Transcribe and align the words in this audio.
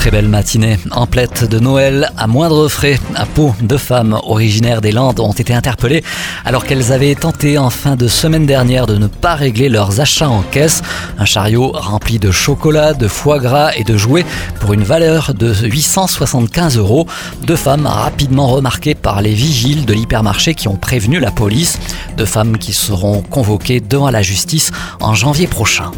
Très 0.00 0.10
belle 0.10 0.28
matinée. 0.28 0.78
En 0.92 1.06
plette 1.06 1.44
de 1.44 1.58
Noël, 1.58 2.10
à 2.16 2.26
moindre 2.26 2.68
frais, 2.68 2.98
à 3.14 3.26
Pau, 3.26 3.54
deux 3.60 3.76
femmes 3.76 4.18
originaires 4.22 4.80
des 4.80 4.92
Landes 4.92 5.20
ont 5.20 5.32
été 5.32 5.52
interpellées 5.52 6.02
alors 6.46 6.64
qu'elles 6.64 6.90
avaient 6.90 7.14
tenté 7.14 7.58
en 7.58 7.68
fin 7.68 7.96
de 7.96 8.08
semaine 8.08 8.46
dernière 8.46 8.86
de 8.86 8.96
ne 8.96 9.08
pas 9.08 9.34
régler 9.34 9.68
leurs 9.68 10.00
achats 10.00 10.30
en 10.30 10.40
caisse. 10.40 10.80
Un 11.18 11.26
chariot 11.26 11.72
rempli 11.74 12.18
de 12.18 12.30
chocolat, 12.30 12.94
de 12.94 13.08
foie 13.08 13.40
gras 13.40 13.72
et 13.76 13.84
de 13.84 13.98
jouets 13.98 14.24
pour 14.60 14.72
une 14.72 14.84
valeur 14.84 15.34
de 15.34 15.52
875 15.52 16.78
euros. 16.78 17.06
Deux 17.42 17.56
femmes 17.56 17.86
rapidement 17.86 18.46
remarquées 18.46 18.94
par 18.94 19.20
les 19.20 19.34
vigiles 19.34 19.84
de 19.84 19.92
l'hypermarché 19.92 20.54
qui 20.54 20.68
ont 20.68 20.76
prévenu 20.76 21.20
la 21.20 21.30
police. 21.30 21.78
Deux 22.16 22.24
femmes 22.24 22.56
qui 22.56 22.72
seront 22.72 23.20
convoquées 23.20 23.80
devant 23.80 24.10
la 24.10 24.22
justice 24.22 24.70
en 24.98 25.12
janvier 25.12 25.46
prochain. 25.46 25.90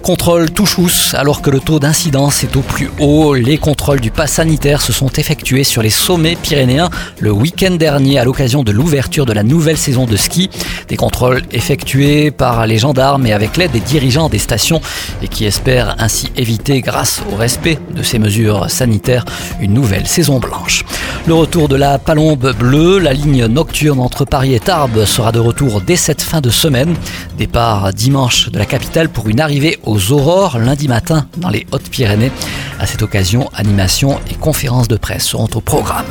Contrôle 0.00 0.52
touchous 0.52 1.12
alors 1.14 1.42
que 1.42 1.50
le 1.50 1.58
taux 1.58 1.80
d'incidence 1.80 2.44
est 2.44 2.54
au 2.54 2.60
plus 2.60 2.88
haut. 3.00 3.34
Les 3.48 3.56
contrôles 3.56 4.00
du 4.00 4.10
pass 4.10 4.32
sanitaire 4.32 4.82
se 4.82 4.92
sont 4.92 5.08
effectués 5.08 5.64
sur 5.64 5.80
les 5.80 5.88
sommets 5.88 6.36
pyrénéens 6.36 6.90
le 7.18 7.32
week-end 7.32 7.70
dernier 7.76 8.18
à 8.18 8.24
l'occasion 8.26 8.62
de 8.62 8.72
l'ouverture 8.72 9.24
de 9.24 9.32
la 9.32 9.42
nouvelle 9.42 9.78
saison 9.78 10.04
de 10.04 10.16
ski. 10.16 10.50
Des 10.88 10.98
contrôles 10.98 11.40
effectués 11.50 12.30
par 12.30 12.66
les 12.66 12.76
gendarmes 12.76 13.24
et 13.24 13.32
avec 13.32 13.56
l'aide 13.56 13.70
des 13.70 13.80
dirigeants 13.80 14.28
des 14.28 14.36
stations 14.36 14.82
et 15.22 15.28
qui 15.28 15.46
espèrent 15.46 15.96
ainsi 15.98 16.30
éviter, 16.36 16.82
grâce 16.82 17.22
au 17.32 17.36
respect 17.36 17.78
de 17.96 18.02
ces 18.02 18.18
mesures 18.18 18.68
sanitaires, 18.68 19.24
une 19.62 19.72
nouvelle 19.72 20.06
saison 20.06 20.40
blanche. 20.40 20.84
Le 21.26 21.32
retour 21.32 21.68
de 21.68 21.76
la 21.76 21.98
palombe 21.98 22.54
bleue, 22.54 22.98
la 22.98 23.14
ligne 23.14 23.46
nocturne 23.46 24.00
entre 24.00 24.26
Paris 24.26 24.54
et 24.54 24.60
Tarbes 24.60 25.06
sera 25.06 25.32
de 25.32 25.38
retour 25.38 25.80
dès 25.80 25.96
cette 25.96 26.20
fin 26.20 26.42
de 26.42 26.50
semaine. 26.50 26.94
Départ 27.38 27.94
dimanche 27.94 28.50
de 28.50 28.58
la 28.58 28.66
capitale 28.66 29.08
pour 29.08 29.26
une 29.26 29.40
arrivée 29.40 29.78
aux 29.84 30.12
aurores 30.12 30.58
lundi 30.58 30.86
matin 30.86 31.26
dans 31.38 31.48
les 31.48 31.66
Hautes-Pyrénées. 31.72 32.30
À 32.78 32.86
cette 32.86 33.02
occasion, 33.02 33.50
animation 33.54 34.20
et 34.30 34.34
conférences 34.34 34.88
de 34.88 34.96
presse 34.96 35.24
seront 35.24 35.48
au 35.54 35.60
programme. 35.60 36.06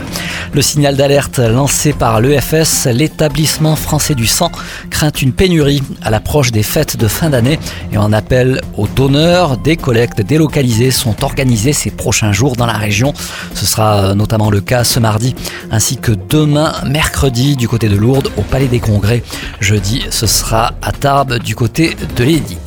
Le 0.53 0.61
signal 0.61 0.97
d'alerte 0.97 1.39
lancé 1.39 1.93
par 1.93 2.19
l'EFS, 2.19 2.87
l'établissement 2.87 3.75
français 3.75 4.15
du 4.15 4.27
sang, 4.27 4.51
craint 4.89 5.11
une 5.11 5.31
pénurie 5.31 5.81
à 6.01 6.09
l'approche 6.09 6.51
des 6.51 6.63
fêtes 6.63 6.97
de 6.97 7.07
fin 7.07 7.29
d'année 7.29 7.59
et 7.93 7.97
en 7.97 8.11
appel 8.11 8.61
aux 8.75 8.87
donneurs. 8.87 9.57
Des 9.57 9.77
collectes 9.77 10.21
délocalisées 10.21 10.91
sont 10.91 11.23
organisées 11.23 11.73
ces 11.73 11.91
prochains 11.91 12.33
jours 12.33 12.55
dans 12.55 12.65
la 12.65 12.77
région. 12.77 13.13
Ce 13.53 13.65
sera 13.65 14.13
notamment 14.13 14.49
le 14.49 14.59
cas 14.59 14.83
ce 14.83 14.99
mardi 14.99 15.35
ainsi 15.71 15.97
que 15.97 16.11
demain, 16.11 16.73
mercredi, 16.85 17.55
du 17.55 17.67
côté 17.67 17.87
de 17.87 17.95
Lourdes 17.95 18.29
au 18.37 18.41
Palais 18.41 18.67
des 18.67 18.79
Congrès. 18.79 19.23
Jeudi, 19.61 20.05
ce 20.09 20.27
sera 20.27 20.73
à 20.81 20.91
Tarbes 20.91 21.39
du 21.39 21.55
côté 21.55 21.95
de 22.17 22.23
l'Édite. 22.23 22.66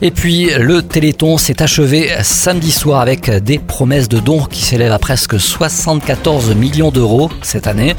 Et 0.00 0.12
puis 0.12 0.50
le 0.56 0.82
Téléthon 0.82 1.38
s'est 1.38 1.60
achevé 1.60 2.08
samedi 2.22 2.70
soir 2.70 3.00
avec 3.00 3.30
des 3.30 3.58
promesses 3.58 4.08
de 4.08 4.20
dons 4.20 4.44
qui 4.44 4.62
s'élèvent 4.62 4.92
à 4.92 5.00
presque 5.00 5.40
74 5.40 6.54
millions 6.54 6.92
d'euros 6.92 7.30
cette 7.42 7.66
année. 7.66 7.96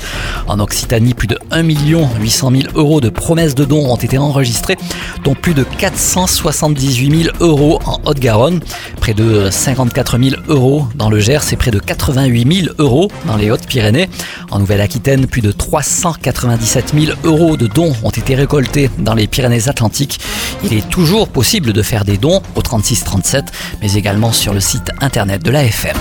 En 0.48 0.62
Occitanie, 0.62 1.14
plus 1.14 1.28
de 1.28 1.38
1 1.52 1.64
800 1.64 2.52
000 2.52 2.64
euros 2.76 3.02
de 3.02 3.10
promesses 3.10 3.54
de 3.54 3.66
dons 3.66 3.86
ont 3.86 3.98
été 3.98 4.18
enregistrés, 4.18 4.78
dont 5.26 5.36
plus 5.36 5.54
de 5.54 5.64
478 5.64 7.24
000 7.24 7.36
euros 7.42 7.80
en 7.86 8.00
Haute-Garonne, 8.06 8.62
près 9.02 9.14
de 9.14 9.50
54 9.50 10.18
000 10.18 10.42
euros 10.48 10.88
dans 10.96 11.10
le 11.10 11.20
Gers 11.20 11.52
et 11.52 11.58
près 11.58 11.72
de 11.72 11.80
88 11.80 12.62
000 12.64 12.76
euros 12.80 13.10
dans 13.26 13.36
les 13.36 13.52
Hautes-Pyrénées. 13.52 14.10
En 14.52 14.60
Nouvelle-Aquitaine, 14.60 15.28
plus 15.28 15.42
de 15.42 15.52
397 15.52 16.94
000 16.98 17.18
euros 17.26 17.58
de 17.58 17.68
dons 17.68 17.94
ont 18.04 18.10
été 18.10 18.36
récoltés 18.36 18.90
dans 19.00 19.16
les 19.16 19.28
Pyrénées-Atlantiques. 19.28 20.22
Il 20.64 20.74
est 20.74 20.88
toujours 20.90 21.28
possible 21.28 21.74
de 21.74 21.82
faire 21.90 22.06
des 22.06 22.18
dons 22.18 22.42
au 22.56 22.62
36 22.62 23.04
37, 23.04 23.46
mais 23.82 23.94
également 23.94 24.32
sur 24.32 24.54
le 24.54 24.60
site 24.60 24.92
internet 25.02 25.44
de 25.44 25.50
l'AFM. 25.50 25.98